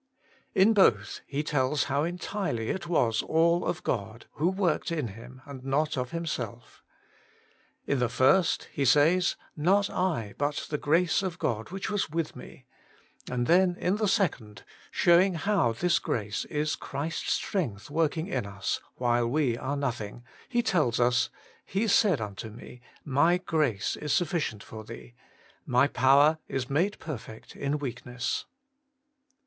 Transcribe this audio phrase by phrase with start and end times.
[0.55, 5.43] In both he tells how entirely it was all of God, who worked in Him,
[5.45, 6.81] and not of himself.
[7.85, 12.35] In the first he says:* Not I, but the grace of God which was with
[12.35, 12.65] me.'
[13.29, 18.81] And then in the second, showing how this grace is Christ's strength working in us,
[18.95, 21.29] while we are nothing, he tells us:
[21.63, 25.13] 'He said unto me: My grace is sufficient for thee:
[25.63, 28.45] My power is made per fect in weakness.'